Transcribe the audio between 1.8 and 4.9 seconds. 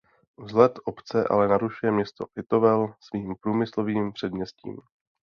město Litovel svým průmyslovým předměstím.